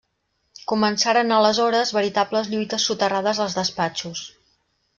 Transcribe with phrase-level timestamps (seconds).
[0.71, 4.27] Començaren aleshores veritables lluites soterrades als despatxos.